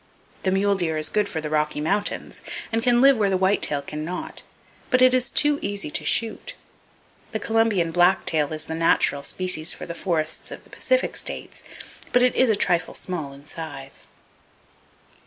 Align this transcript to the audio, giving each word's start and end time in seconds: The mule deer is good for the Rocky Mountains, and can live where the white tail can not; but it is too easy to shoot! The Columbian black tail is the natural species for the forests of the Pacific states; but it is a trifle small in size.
The 0.41 0.49
mule 0.49 0.73
deer 0.73 0.97
is 0.97 1.09
good 1.09 1.29
for 1.29 1.41
the 1.41 1.49
Rocky 1.51 1.79
Mountains, 1.79 2.41
and 2.71 2.81
can 2.81 3.01
live 3.01 3.17
where 3.17 3.29
the 3.29 3.37
white 3.37 3.61
tail 3.61 3.83
can 3.83 4.03
not; 4.03 4.41
but 4.89 4.99
it 4.99 5.13
is 5.13 5.29
too 5.29 5.59
easy 5.61 5.91
to 5.91 6.03
shoot! 6.03 6.55
The 7.33 7.39
Columbian 7.39 7.91
black 7.91 8.25
tail 8.25 8.51
is 8.51 8.65
the 8.65 8.73
natural 8.73 9.21
species 9.21 9.73
for 9.75 9.85
the 9.85 9.93
forests 9.93 10.49
of 10.49 10.63
the 10.63 10.71
Pacific 10.71 11.15
states; 11.15 11.63
but 12.11 12.23
it 12.23 12.33
is 12.33 12.49
a 12.49 12.55
trifle 12.55 12.95
small 12.95 13.31
in 13.31 13.45
size. 13.45 14.07